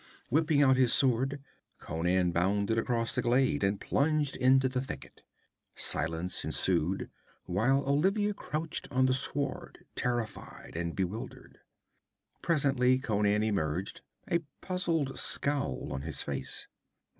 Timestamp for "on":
8.91-9.05, 15.93-16.01